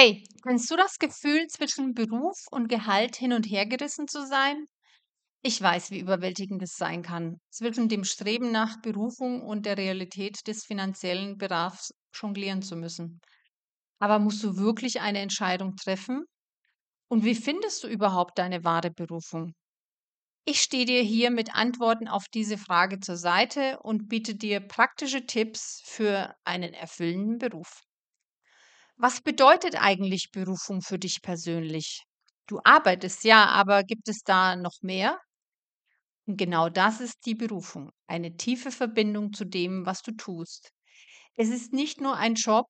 Hey, 0.00 0.22
kennst 0.44 0.70
du 0.70 0.76
das 0.76 0.98
Gefühl, 1.00 1.48
zwischen 1.48 1.92
Beruf 1.92 2.36
und 2.52 2.68
Gehalt 2.68 3.16
hin 3.16 3.32
und 3.32 3.42
her 3.46 3.66
gerissen 3.66 4.06
zu 4.06 4.24
sein? 4.24 4.66
Ich 5.42 5.60
weiß, 5.60 5.90
wie 5.90 6.00
überwältigend 6.00 6.62
es 6.62 6.76
sein 6.76 7.02
kann, 7.02 7.40
zwischen 7.50 7.88
dem 7.88 8.04
Streben 8.04 8.52
nach 8.52 8.80
Berufung 8.82 9.42
und 9.42 9.66
der 9.66 9.78
Realität 9.78 10.46
des 10.46 10.64
finanziellen 10.64 11.38
Bedarfs 11.38 11.94
jonglieren 12.14 12.62
zu 12.62 12.76
müssen. 12.76 13.20
Aber 13.98 14.18
musst 14.20 14.44
du 14.44 14.56
wirklich 14.58 15.00
eine 15.00 15.20
Entscheidung 15.20 15.76
treffen? 15.76 16.24
Und 17.08 17.24
wie 17.24 17.34
findest 17.36 17.84
du 17.84 17.88
überhaupt 17.88 18.38
deine 18.38 18.64
wahre 18.64 18.90
Berufung? 18.92 19.54
Ich 20.46 20.60
stehe 20.62 20.86
dir 20.86 21.02
hier 21.02 21.30
mit 21.30 21.54
Antworten 21.54 22.08
auf 22.08 22.26
diese 22.34 22.58
Frage 22.58 23.00
zur 23.00 23.16
Seite 23.16 23.80
und 23.82 24.08
biete 24.08 24.36
dir 24.36 24.60
praktische 24.60 25.26
Tipps 25.26 25.82
für 25.84 26.34
einen 26.44 26.74
erfüllenden 26.74 27.38
Beruf. 27.38 27.87
Was 29.00 29.20
bedeutet 29.20 29.76
eigentlich 29.80 30.32
Berufung 30.32 30.82
für 30.82 30.98
dich 30.98 31.22
persönlich? 31.22 32.02
Du 32.48 32.60
arbeitest 32.64 33.22
ja, 33.22 33.46
aber 33.46 33.84
gibt 33.84 34.08
es 34.08 34.22
da 34.24 34.56
noch 34.56 34.74
mehr? 34.82 35.20
Und 36.26 36.36
genau 36.36 36.68
das 36.68 37.00
ist 37.00 37.24
die 37.24 37.36
Berufung, 37.36 37.92
eine 38.08 38.36
tiefe 38.36 38.72
Verbindung 38.72 39.32
zu 39.32 39.44
dem, 39.44 39.86
was 39.86 40.02
du 40.02 40.10
tust. 40.16 40.72
Es 41.36 41.48
ist 41.48 41.72
nicht 41.72 42.00
nur 42.00 42.16
ein 42.16 42.34
Job, 42.34 42.66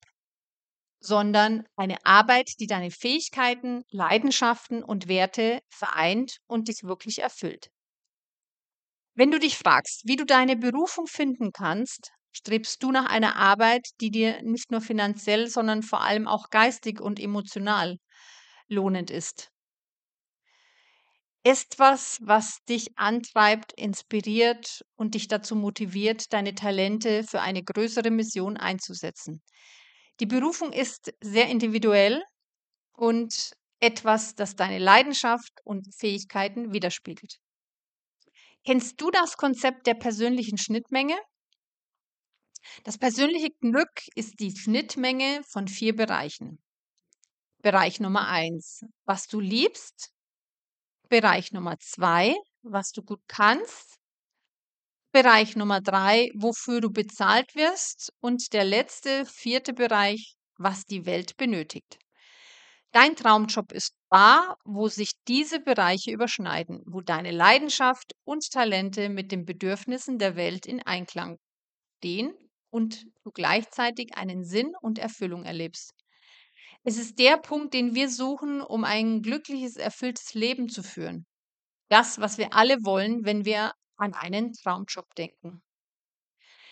sondern 1.00 1.64
eine 1.76 1.96
Arbeit, 2.04 2.50
die 2.60 2.66
deine 2.66 2.90
Fähigkeiten, 2.90 3.84
Leidenschaften 3.88 4.82
und 4.82 5.08
Werte 5.08 5.60
vereint 5.70 6.40
und 6.46 6.68
dich 6.68 6.82
wirklich 6.82 7.20
erfüllt. 7.20 7.70
Wenn 9.14 9.30
du 9.30 9.38
dich 9.38 9.56
fragst, 9.56 10.02
wie 10.04 10.16
du 10.16 10.26
deine 10.26 10.56
Berufung 10.56 11.06
finden 11.06 11.52
kannst, 11.52 12.10
Strebst 12.32 12.82
du 12.82 12.92
nach 12.92 13.06
einer 13.06 13.36
Arbeit, 13.36 13.88
die 14.00 14.10
dir 14.10 14.42
nicht 14.42 14.70
nur 14.70 14.80
finanziell, 14.80 15.48
sondern 15.48 15.82
vor 15.82 16.02
allem 16.02 16.26
auch 16.28 16.50
geistig 16.50 17.00
und 17.00 17.20
emotional 17.20 17.98
lohnend 18.68 19.10
ist? 19.10 19.50
Ist 21.44 21.78
was, 21.78 22.18
was 22.22 22.58
dich 22.68 22.96
antreibt, 22.98 23.72
inspiriert 23.72 24.82
und 24.96 25.14
dich 25.14 25.28
dazu 25.28 25.56
motiviert, 25.56 26.32
deine 26.32 26.54
Talente 26.54 27.24
für 27.24 27.40
eine 27.40 27.62
größere 27.64 28.10
Mission 28.10 28.56
einzusetzen? 28.56 29.42
Die 30.20 30.26
Berufung 30.26 30.72
ist 30.72 31.12
sehr 31.20 31.48
individuell 31.48 32.22
und 32.92 33.52
etwas, 33.80 34.34
das 34.34 34.56
deine 34.56 34.78
Leidenschaft 34.78 35.52
und 35.64 35.86
Fähigkeiten 35.96 36.72
widerspiegelt. 36.72 37.38
Kennst 38.64 39.00
du 39.00 39.10
das 39.10 39.36
Konzept 39.36 39.86
der 39.88 39.94
persönlichen 39.94 40.58
Schnittmenge? 40.58 41.16
Das 42.84 42.98
persönliche 42.98 43.50
Glück 43.60 44.06
ist 44.14 44.40
die 44.40 44.56
Schnittmenge 44.56 45.42
von 45.44 45.68
vier 45.68 45.94
Bereichen. 45.94 46.58
Bereich 47.62 48.00
Nummer 48.00 48.28
eins, 48.28 48.84
was 49.04 49.26
du 49.26 49.40
liebst. 49.40 50.12
Bereich 51.08 51.52
Nummer 51.52 51.78
zwei, 51.78 52.36
was 52.62 52.92
du 52.92 53.02
gut 53.02 53.20
kannst. 53.26 53.98
Bereich 55.12 55.56
Nummer 55.56 55.80
drei, 55.80 56.30
wofür 56.34 56.80
du 56.80 56.90
bezahlt 56.90 57.54
wirst. 57.54 58.12
Und 58.20 58.52
der 58.52 58.64
letzte, 58.64 59.24
vierte 59.26 59.72
Bereich, 59.72 60.36
was 60.56 60.84
die 60.84 61.06
Welt 61.06 61.36
benötigt. 61.36 61.98
Dein 62.92 63.16
Traumjob 63.16 63.72
ist 63.72 63.94
da, 64.10 64.56
wo 64.64 64.88
sich 64.88 65.12
diese 65.26 65.60
Bereiche 65.60 66.10
überschneiden, 66.10 66.82
wo 66.86 67.00
deine 67.00 67.32
Leidenschaft 67.32 68.14
und 68.24 68.50
Talente 68.50 69.08
mit 69.08 69.30
den 69.30 69.44
Bedürfnissen 69.44 70.18
der 70.18 70.36
Welt 70.36 70.64
in 70.64 70.80
Einklang 70.82 71.38
stehen 71.98 72.32
und 72.70 73.06
du 73.24 73.30
gleichzeitig 73.30 74.16
einen 74.16 74.44
Sinn 74.44 74.72
und 74.80 74.98
Erfüllung 74.98 75.44
erlebst. 75.44 75.92
Es 76.84 76.96
ist 76.96 77.18
der 77.18 77.36
Punkt, 77.36 77.74
den 77.74 77.94
wir 77.94 78.08
suchen, 78.08 78.60
um 78.60 78.84
ein 78.84 79.22
glückliches, 79.22 79.76
erfülltes 79.76 80.34
Leben 80.34 80.68
zu 80.68 80.82
führen. 80.82 81.26
Das, 81.88 82.20
was 82.20 82.38
wir 82.38 82.54
alle 82.54 82.84
wollen, 82.84 83.24
wenn 83.24 83.44
wir 83.44 83.72
an 83.96 84.14
einen 84.14 84.52
Traumjob 84.52 85.14
denken. 85.16 85.62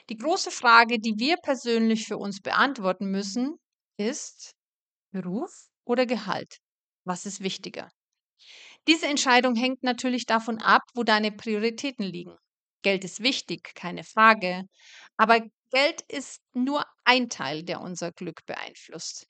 Die 0.09 0.17
große 0.17 0.51
Frage, 0.51 1.01
die 1.01 1.19
wir 1.19 1.37
persönlich 1.37 2.07
für 2.07 2.17
uns 2.17 2.41
beantworten 2.41 3.11
müssen, 3.11 3.57
ist 3.97 4.55
Beruf 5.11 5.69
oder 5.85 6.07
Gehalt? 6.07 6.59
Was 7.05 7.27
ist 7.27 7.41
wichtiger? 7.41 7.91
Diese 8.87 9.07
Entscheidung 9.07 9.57
hängt 9.57 9.83
natürlich 9.83 10.27
davon 10.27 10.63
ab, 10.63 10.83
wo 10.95 11.03
deine 11.03 11.33
Prioritäten 11.33 12.05
liegen. 12.05 12.37
Geld 12.83 13.03
ist 13.05 13.21
wichtig, 13.21 13.75
keine 13.75 14.05
Frage, 14.05 14.63
aber 15.17 15.41
Geld 15.71 16.03
ist 16.09 16.43
nur 16.55 16.85
ein 17.05 17.29
Teil, 17.29 17.63
der 17.63 17.81
unser 17.81 18.13
Glück 18.13 18.45
beeinflusst. 18.47 19.27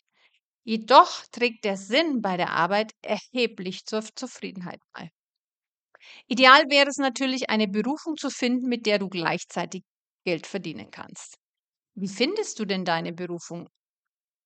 Jedoch 0.64 1.24
trägt 1.32 1.64
der 1.64 1.76
Sinn 1.76 2.22
bei 2.22 2.36
der 2.36 2.50
Arbeit 2.52 2.92
erheblich 3.02 3.86
zur 3.86 4.02
Zufriedenheit 4.02 4.80
bei. 4.92 5.10
Ideal 6.28 6.64
wäre 6.70 6.88
es 6.88 6.98
natürlich, 6.98 7.50
eine 7.50 7.66
Berufung 7.68 8.16
zu 8.16 8.30
finden, 8.30 8.68
mit 8.68 8.86
der 8.86 8.98
du 9.00 9.08
gleichzeitig 9.08 9.82
Geld 10.24 10.46
verdienen 10.46 10.90
kannst. 10.90 11.36
Wie 11.94 12.08
findest 12.08 12.58
du 12.60 12.66
denn 12.66 12.84
deine 12.84 13.12
Berufung? 13.12 13.68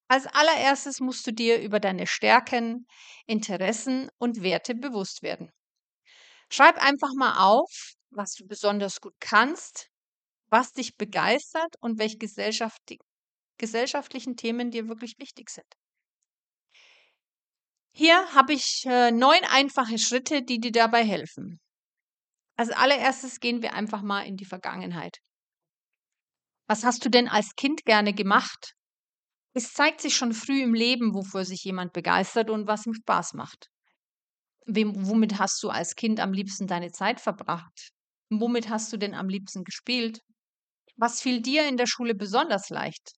Als 0.08 0.26
allererstes 0.26 1.00
musst 1.00 1.26
du 1.26 1.32
dir 1.32 1.60
über 1.60 1.80
deine 1.80 2.06
Stärken, 2.06 2.86
Interessen 3.26 4.10
und 4.18 4.42
Werte 4.42 4.74
bewusst 4.74 5.22
werden. 5.22 5.50
Schreib 6.50 6.76
einfach 6.78 7.10
mal 7.16 7.44
auf, 7.46 7.94
was 8.10 8.34
du 8.34 8.46
besonders 8.46 9.00
gut 9.00 9.14
kannst, 9.20 9.89
was 10.50 10.72
dich 10.72 10.96
begeistert 10.96 11.74
und 11.80 11.98
welche 11.98 12.18
gesellschaftlichen 12.18 14.36
Themen 14.36 14.70
dir 14.70 14.88
wirklich 14.88 15.14
wichtig 15.18 15.50
sind. 15.50 15.66
Hier 17.92 18.34
habe 18.34 18.52
ich 18.52 18.84
äh, 18.86 19.10
neun 19.10 19.42
einfache 19.50 19.98
Schritte, 19.98 20.42
die 20.42 20.60
dir 20.60 20.72
dabei 20.72 21.04
helfen. 21.04 21.60
Als 22.56 22.70
allererstes 22.70 23.40
gehen 23.40 23.62
wir 23.62 23.74
einfach 23.74 24.02
mal 24.02 24.22
in 24.22 24.36
die 24.36 24.44
Vergangenheit. 24.44 25.18
Was 26.68 26.84
hast 26.84 27.04
du 27.04 27.08
denn 27.08 27.26
als 27.26 27.54
Kind 27.56 27.84
gerne 27.84 28.12
gemacht? 28.12 28.74
Es 29.54 29.72
zeigt 29.72 30.00
sich 30.00 30.14
schon 30.14 30.32
früh 30.32 30.62
im 30.62 30.74
Leben, 30.74 31.14
wofür 31.14 31.44
sich 31.44 31.64
jemand 31.64 31.92
begeistert 31.92 32.50
und 32.50 32.68
was 32.68 32.86
ihm 32.86 32.94
Spaß 32.94 33.34
macht. 33.34 33.66
Wem, 34.66 34.92
womit 35.08 35.40
hast 35.40 35.60
du 35.62 35.70
als 35.70 35.96
Kind 35.96 36.20
am 36.20 36.32
liebsten 36.32 36.68
deine 36.68 36.92
Zeit 36.92 37.20
verbracht? 37.20 37.90
Womit 38.28 38.68
hast 38.68 38.92
du 38.92 38.96
denn 38.96 39.14
am 39.14 39.28
liebsten 39.28 39.64
gespielt? 39.64 40.20
Was 41.00 41.20
fiel 41.20 41.42
dir 41.42 41.66
in 41.66 41.76
der 41.76 41.88
Schule 41.88 42.14
besonders 42.14 42.68
leicht? 42.70 43.14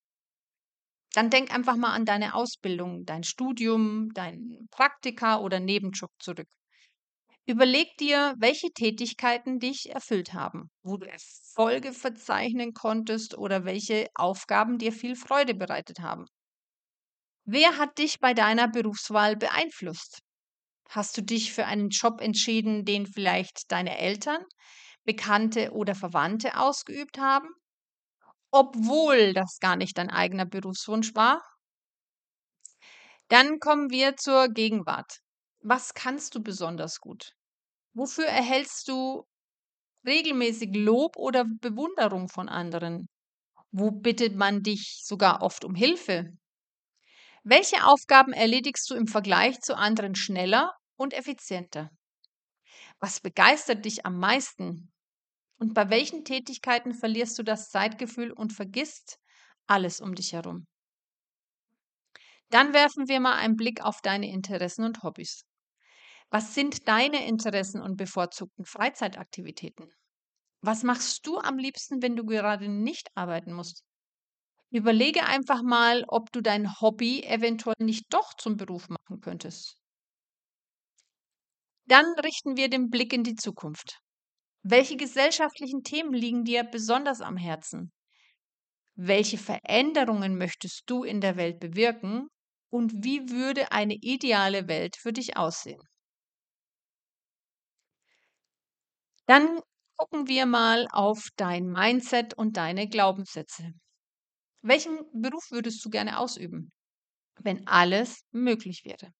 Dann 1.13 1.31
denk 1.31 1.51
einfach 1.51 1.75
mal 1.75 1.93
an 1.93 2.05
deine 2.05 2.35
Ausbildung, 2.35 3.03
dein 3.05 3.23
Studium, 3.23 4.09
dein 4.13 4.67
Praktika 4.69 5.39
oder 5.39 5.59
Nebenjob 5.59 6.11
zurück. 6.19 6.47
Überleg 7.45 7.95
dir, 7.99 8.35
welche 8.37 8.71
Tätigkeiten 8.73 9.57
dich 9.59 9.91
erfüllt 9.91 10.33
haben, 10.33 10.69
wo 10.83 10.97
du 10.97 11.07
Erfolge 11.07 11.93
verzeichnen 11.93 12.73
konntest 12.73 13.37
oder 13.37 13.63
welche 13.63 14.07
Aufgaben 14.15 14.77
dir 14.77 14.91
viel 14.91 15.15
Freude 15.15 15.53
bereitet 15.55 15.99
haben. 16.01 16.25
Wer 17.45 17.77
hat 17.77 17.99
dich 17.99 18.19
bei 18.19 18.33
deiner 18.33 18.67
Berufswahl 18.67 19.37
beeinflusst? 19.37 20.19
Hast 20.89 21.17
du 21.17 21.23
dich 21.23 21.53
für 21.53 21.65
einen 21.65 21.89
Job 21.89 22.21
entschieden, 22.21 22.85
den 22.85 23.07
vielleicht 23.07 23.71
deine 23.71 23.97
Eltern, 23.99 24.45
Bekannte 25.05 25.71
oder 25.73 25.95
Verwandte 25.95 26.57
ausgeübt 26.59 27.19
haben? 27.19 27.49
Obwohl 28.53 29.33
das 29.33 29.59
gar 29.59 29.75
nicht 29.75 29.97
dein 29.97 30.09
eigener 30.11 30.45
Berufswunsch 30.45 31.15
war? 31.15 31.41
Dann 33.27 33.59
kommen 33.59 33.89
wir 33.89 34.15
zur 34.15 34.47
Gegenwart. 34.47 35.19
Was 35.59 35.93
kannst 35.93 36.35
du 36.35 36.41
besonders 36.41 37.01
gut? 37.01 37.33
Wofür 37.93 38.25
erhältst 38.25 38.87
du 38.87 39.25
regelmäßig 40.05 40.75
Lob 40.75 41.17
oder 41.17 41.45
Bewunderung 41.45 42.29
von 42.29 42.49
anderen? 42.49 43.09
Wo 43.71 43.91
bittet 43.91 44.35
man 44.35 44.63
dich 44.63 45.01
sogar 45.05 45.41
oft 45.43 45.65
um 45.65 45.75
Hilfe? 45.75 46.37
Welche 47.45 47.85
Aufgaben 47.85 48.33
erledigst 48.33 48.89
du 48.89 48.95
im 48.95 49.07
Vergleich 49.07 49.61
zu 49.61 49.77
anderen 49.77 50.13
schneller 50.13 50.73
und 50.97 51.13
effizienter? 51.13 51.89
Was 52.99 53.19
begeistert 53.19 53.85
dich 53.85 54.05
am 54.05 54.17
meisten? 54.17 54.92
Und 55.57 55.73
bei 55.73 55.89
welchen 55.89 56.25
Tätigkeiten 56.25 56.93
verlierst 56.93 57.37
du 57.39 57.43
das 57.43 57.69
Zeitgefühl 57.69 58.31
und 58.31 58.53
vergisst 58.53 59.19
alles 59.67 60.01
um 60.01 60.15
dich 60.15 60.33
herum? 60.33 60.67
Dann 62.49 62.73
werfen 62.73 63.07
wir 63.07 63.19
mal 63.19 63.35
einen 63.35 63.55
Blick 63.55 63.81
auf 63.81 64.01
deine 64.01 64.29
Interessen 64.29 64.85
und 64.85 65.03
Hobbys. 65.03 65.43
Was 66.29 66.55
sind 66.55 66.87
deine 66.87 67.27
Interessen 67.27 67.81
und 67.81 67.97
bevorzugten 67.97 68.65
Freizeitaktivitäten? 68.65 69.93
Was 70.61 70.83
machst 70.83 71.27
du 71.27 71.37
am 71.37 71.57
liebsten, 71.57 72.01
wenn 72.01 72.15
du 72.15 72.25
gerade 72.25 72.69
nicht 72.69 73.09
arbeiten 73.15 73.53
musst? 73.53 73.83
Überlege 74.71 75.25
einfach 75.25 75.61
mal, 75.61 76.03
ob 76.07 76.31
du 76.31 76.41
dein 76.41 76.81
Hobby 76.81 77.23
eventuell 77.23 77.75
nicht 77.79 78.05
doch 78.09 78.33
zum 78.33 78.57
Beruf 78.57 78.89
machen 78.89 79.21
könntest. 79.21 79.77
Dann 81.85 82.05
richten 82.23 82.57
wir 82.57 82.69
den 82.69 82.89
Blick 82.89 83.13
in 83.13 83.23
die 83.23 83.35
Zukunft. 83.35 83.99
Welche 84.63 84.97
gesellschaftlichen 84.97 85.83
Themen 85.83 86.13
liegen 86.13 86.43
dir 86.43 86.65
besonders 86.65 87.21
am 87.21 87.37
Herzen? 87.37 87.93
Welche 88.97 89.37
Veränderungen 89.37 90.35
möchtest 90.35 90.85
du 90.87 91.03
in 91.03 91.21
der 91.21 91.37
Welt 91.37 91.59
bewirken? 91.59 92.29
und 92.71 93.03
wie 93.03 93.29
würde 93.29 93.71
eine 93.71 93.93
ideale 93.93 94.67
Welt 94.67 94.95
für 94.95 95.13
dich 95.13 95.37
aussehen? 95.37 95.79
Dann 99.25 99.59
gucken 99.97 100.27
wir 100.29 100.45
mal 100.45 100.87
auf 100.93 101.27
dein 101.35 101.65
Mindset 101.65 102.33
und 102.35 102.55
deine 102.55 102.87
Glaubenssätze. 102.87 103.73
Welchen 104.63 104.99
Beruf 105.13 105.51
würdest 105.51 105.83
du 105.85 105.89
gerne 105.91 106.19
ausüben, 106.19 106.71
wenn 107.39 107.67
alles 107.67 108.25
möglich 108.31 108.83
wäre? 108.85 109.13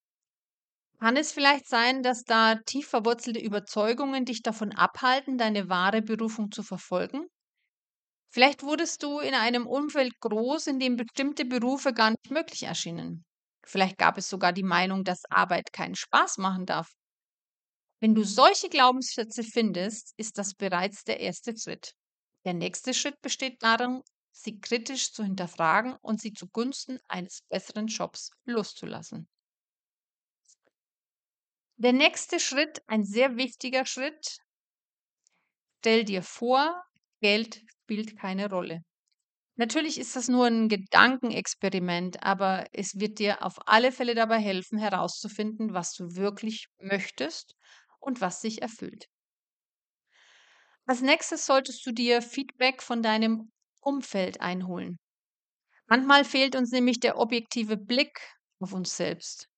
Kann 1.03 1.17
es 1.17 1.33
vielleicht 1.33 1.67
sein, 1.67 2.01
dass 2.01 2.23
da 2.23 2.55
tief 2.55 2.87
verwurzelte 2.87 3.37
Überzeugungen 3.37 4.23
dich 4.23 4.41
davon 4.41 4.71
abhalten, 4.71 5.37
deine 5.37 5.67
wahre 5.67 6.01
Berufung 6.01 6.49
zu 6.49 6.63
verfolgen? 6.63 7.27
Vielleicht 8.29 8.63
wurdest 8.63 9.03
du 9.03 9.19
in 9.19 9.33
einem 9.33 9.67
Umfeld 9.67 10.17
groß, 10.21 10.67
in 10.67 10.79
dem 10.79 10.95
bestimmte 10.95 11.43
Berufe 11.43 11.91
gar 11.91 12.11
nicht 12.11 12.31
möglich 12.31 12.63
erschienen. 12.63 13.25
Vielleicht 13.65 13.97
gab 13.97 14.17
es 14.17 14.29
sogar 14.29 14.53
die 14.53 14.63
Meinung, 14.63 15.03
dass 15.03 15.25
Arbeit 15.29 15.73
keinen 15.73 15.95
Spaß 15.95 16.37
machen 16.37 16.65
darf. 16.65 16.89
Wenn 17.99 18.15
du 18.15 18.23
solche 18.23 18.69
Glaubenssätze 18.69 19.43
findest, 19.43 20.13
ist 20.15 20.37
das 20.37 20.53
bereits 20.53 21.03
der 21.03 21.19
erste 21.19 21.53
Schritt. 21.57 21.95
Der 22.45 22.53
nächste 22.53 22.93
Schritt 22.93 23.19
besteht 23.21 23.61
darin, 23.61 24.03
sie 24.31 24.57
kritisch 24.57 25.11
zu 25.11 25.25
hinterfragen 25.25 25.97
und 26.01 26.21
sie 26.21 26.31
zugunsten 26.31 26.97
eines 27.09 27.41
besseren 27.49 27.87
Jobs 27.87 28.31
loszulassen. 28.45 29.27
Der 31.83 31.91
nächste 31.91 32.39
Schritt, 32.39 32.81
ein 32.87 33.03
sehr 33.03 33.35
wichtiger 33.35 33.85
Schritt, 33.85 34.37
stell 35.79 36.05
dir 36.05 36.23
vor, 36.23 36.81
Geld 37.19 37.61
spielt 37.81 38.17
keine 38.17 38.49
Rolle. 38.49 38.83
Natürlich 39.57 39.99
ist 39.99 40.15
das 40.15 40.29
nur 40.29 40.45
ein 40.45 40.69
Gedankenexperiment, 40.69 42.23
aber 42.23 42.67
es 42.71 43.01
wird 43.01 43.19
dir 43.19 43.43
auf 43.43 43.55
alle 43.65 43.91
Fälle 43.91 44.15
dabei 44.15 44.39
helfen, 44.39 44.77
herauszufinden, 44.77 45.73
was 45.73 45.91
du 45.91 46.15
wirklich 46.15 46.67
möchtest 46.79 47.53
und 47.99 48.21
was 48.21 48.39
sich 48.39 48.61
erfüllt. 48.61 49.07
Als 50.85 51.01
nächstes 51.01 51.45
solltest 51.45 51.85
du 51.85 51.91
dir 51.91 52.21
Feedback 52.21 52.81
von 52.81 53.03
deinem 53.03 53.51
Umfeld 53.81 54.39
einholen. 54.39 54.99
Manchmal 55.87 56.23
fehlt 56.23 56.55
uns 56.55 56.71
nämlich 56.71 57.01
der 57.01 57.17
objektive 57.17 57.75
Blick 57.75 58.21
auf 58.61 58.71
uns 58.71 58.95
selbst. 58.95 59.49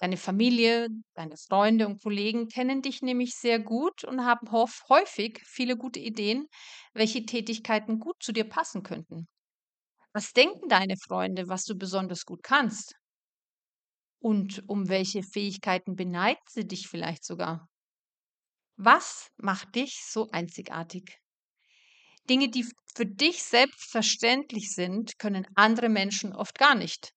Deine 0.00 0.16
Familie, 0.16 0.88
deine 1.14 1.36
Freunde 1.36 1.86
und 1.86 2.02
Kollegen 2.02 2.48
kennen 2.48 2.82
dich 2.82 3.02
nämlich 3.02 3.34
sehr 3.34 3.58
gut 3.60 4.02
und 4.04 4.24
haben 4.24 4.50
häufig 4.52 5.40
viele 5.46 5.76
gute 5.76 6.00
Ideen, 6.00 6.46
welche 6.94 7.24
Tätigkeiten 7.26 7.98
gut 8.00 8.16
zu 8.20 8.32
dir 8.32 8.48
passen 8.48 8.82
könnten. 8.82 9.28
Was 10.12 10.32
denken 10.32 10.68
deine 10.68 10.96
Freunde, 10.98 11.48
was 11.48 11.64
du 11.64 11.76
besonders 11.76 12.24
gut 12.26 12.42
kannst? 12.42 12.94
Und 14.20 14.62
um 14.68 14.88
welche 14.88 15.24
Fähigkeiten 15.24 15.96
beneiden 15.96 16.40
sie 16.48 16.68
dich 16.68 16.86
vielleicht 16.86 17.24
sogar? 17.24 17.68
Was 18.78 19.30
macht 19.36 19.74
dich 19.74 20.00
so 20.06 20.30
einzigartig? 20.30 21.20
Dinge, 22.30 22.48
die 22.48 22.64
für 22.94 23.06
dich 23.06 23.42
selbstverständlich 23.42 24.72
sind, 24.72 25.18
können 25.18 25.48
andere 25.56 25.88
Menschen 25.88 26.32
oft 26.32 26.56
gar 26.56 26.76
nicht. 26.76 27.12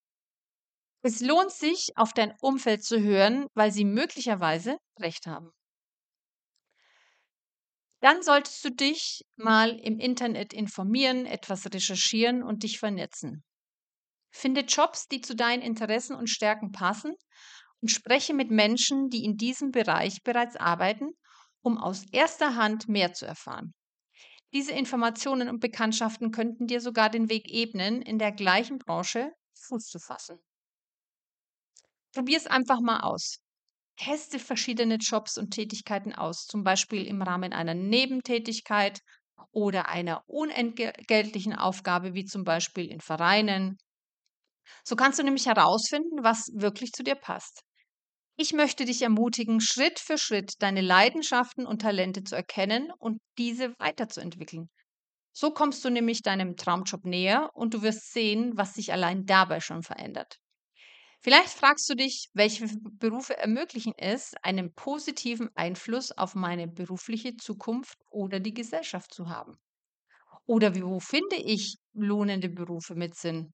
Es 1.03 1.19
lohnt 1.21 1.51
sich, 1.51 1.91
auf 1.95 2.13
dein 2.13 2.33
Umfeld 2.41 2.83
zu 2.83 3.01
hören, 3.01 3.47
weil 3.55 3.71
sie 3.71 3.85
möglicherweise 3.85 4.77
recht 4.99 5.25
haben. 5.25 5.51
Dann 8.01 8.23
solltest 8.23 8.63
du 8.65 8.69
dich 8.71 9.23
mal 9.35 9.77
im 9.79 9.99
Internet 9.99 10.53
informieren, 10.53 11.25
etwas 11.25 11.71
recherchieren 11.71 12.43
und 12.43 12.63
dich 12.63 12.79
vernetzen. 12.79 13.43
Finde 14.31 14.61
Jobs, 14.61 15.07
die 15.07 15.21
zu 15.21 15.35
deinen 15.35 15.61
Interessen 15.61 16.15
und 16.15 16.29
Stärken 16.29 16.71
passen 16.71 17.13
und 17.81 17.89
spreche 17.89 18.33
mit 18.33 18.49
Menschen, 18.49 19.09
die 19.09 19.23
in 19.23 19.37
diesem 19.37 19.71
Bereich 19.71 20.23
bereits 20.23 20.55
arbeiten, 20.55 21.11
um 21.61 21.77
aus 21.77 22.05
erster 22.11 22.55
Hand 22.55 22.87
mehr 22.87 23.13
zu 23.13 23.25
erfahren. 23.25 23.73
Diese 24.53 24.71
Informationen 24.71 25.49
und 25.49 25.59
Bekanntschaften 25.59 26.31
könnten 26.31 26.67
dir 26.67 26.81
sogar 26.81 27.09
den 27.09 27.29
Weg 27.29 27.49
ebnen, 27.49 28.01
in 28.01 28.19
der 28.19 28.31
gleichen 28.31 28.79
Branche 28.79 29.31
Fuß 29.53 29.87
zu 29.87 29.99
fassen. 29.99 30.39
Probier 32.13 32.37
es 32.37 32.47
einfach 32.47 32.79
mal 32.79 33.01
aus. 33.01 33.39
Teste 33.97 34.39
verschiedene 34.39 34.95
Jobs 34.95 35.37
und 35.37 35.51
Tätigkeiten 35.51 36.13
aus, 36.15 36.45
zum 36.47 36.63
Beispiel 36.63 37.05
im 37.07 37.21
Rahmen 37.21 37.53
einer 37.53 37.75
Nebentätigkeit 37.75 39.01
oder 39.51 39.89
einer 39.89 40.23
unentgeltlichen 40.27 41.55
Aufgabe, 41.55 42.13
wie 42.13 42.25
zum 42.25 42.43
Beispiel 42.45 42.87
in 42.91 43.01
Vereinen. 43.01 43.77
So 44.83 44.95
kannst 44.95 45.17
du 45.17 45.23
nämlich 45.23 45.47
herausfinden, 45.47 46.23
was 46.23 46.49
wirklich 46.53 46.91
zu 46.91 47.01
dir 47.03 47.15
passt. 47.15 47.63
Ich 48.37 48.53
möchte 48.53 48.85
dich 48.85 49.01
ermutigen, 49.03 49.61
Schritt 49.61 49.99
für 49.99 50.17
Schritt 50.17 50.53
deine 50.61 50.81
Leidenschaften 50.81 51.65
und 51.67 51.81
Talente 51.83 52.23
zu 52.23 52.35
erkennen 52.35 52.91
und 52.99 53.19
diese 53.37 53.73
weiterzuentwickeln. 53.79 54.69
So 55.33 55.51
kommst 55.53 55.85
du 55.85 55.91
nämlich 55.91 56.23
deinem 56.23 56.57
Traumjob 56.57 57.05
näher 57.05 57.51
und 57.55 57.75
du 57.75 57.83
wirst 57.83 58.13
sehen, 58.13 58.53
was 58.57 58.73
sich 58.75 58.93
allein 58.93 59.25
dabei 59.27 59.61
schon 59.61 59.83
verändert. 59.83 60.40
Vielleicht 61.23 61.49
fragst 61.49 61.89
du 61.89 61.95
dich, 61.95 62.29
welche 62.33 62.67
Berufe 62.99 63.37
ermöglichen 63.37 63.93
es, 63.97 64.33
einen 64.41 64.73
positiven 64.73 65.49
Einfluss 65.55 66.11
auf 66.11 66.35
meine 66.35 66.67
berufliche 66.67 67.35
Zukunft 67.37 67.97
oder 68.09 68.39
die 68.39 68.53
Gesellschaft 68.53 69.13
zu 69.13 69.29
haben. 69.29 69.57
Oder 70.45 70.75
wo 70.75 70.99
finde 70.99 71.37
ich 71.37 71.77
lohnende 71.93 72.49
Berufe 72.49 72.95
mit 72.95 73.15
Sinn? 73.15 73.53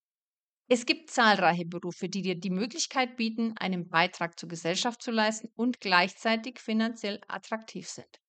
Es 0.70 0.86
gibt 0.86 1.12
zahlreiche 1.12 1.66
Berufe, 1.66 2.10
die 2.10 2.22
dir 2.22 2.36
die 2.40 2.50
Möglichkeit 2.50 3.18
bieten, 3.18 3.58
einen 3.58 3.90
Beitrag 3.90 4.40
zur 4.40 4.50
Gesellschaft 4.50 5.02
zu 5.02 5.12
leisten 5.12 5.50
und 5.56 5.82
gleichzeitig 5.82 6.60
finanziell 6.60 7.22
attraktiv 7.28 7.90
sind. 7.90 8.20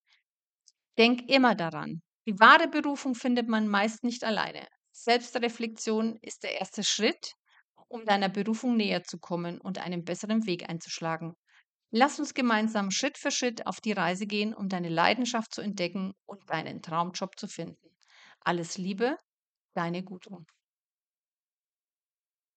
Denk 0.98 1.30
immer 1.30 1.54
daran, 1.54 2.02
die 2.26 2.38
wahre 2.38 2.68
Berufung 2.68 3.14
findet 3.14 3.48
man 3.48 3.68
meist 3.68 4.04
nicht 4.04 4.22
alleine. 4.22 4.66
Selbstreflexion 4.92 6.18
ist 6.20 6.42
der 6.42 6.60
erste 6.60 6.84
Schritt, 6.84 7.32
um 7.88 8.04
deiner 8.04 8.28
Berufung 8.28 8.76
näher 8.76 9.02
zu 9.04 9.18
kommen 9.18 9.60
und 9.60 9.78
einen 9.78 10.04
besseren 10.04 10.46
Weg 10.46 10.68
einzuschlagen. 10.68 11.34
Lass 11.90 12.18
uns 12.18 12.34
gemeinsam 12.34 12.90
Schritt 12.90 13.18
für 13.18 13.30
Schritt 13.30 13.66
auf 13.66 13.80
die 13.80 13.92
Reise 13.92 14.26
gehen, 14.26 14.54
um 14.54 14.68
deine 14.68 14.90
Leidenschaft 14.90 15.54
zu 15.54 15.62
entdecken 15.62 16.12
und 16.26 16.48
deinen 16.50 16.82
Traumjob 16.82 17.38
zu 17.38 17.48
finden. 17.48 17.96
Alles 18.40 18.76
Liebe, 18.78 19.16
deine 19.74 20.02
Gudrun. 20.02 20.46